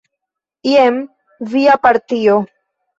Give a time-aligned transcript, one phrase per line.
[0.69, 0.97] Jen
[1.55, 2.45] via partio.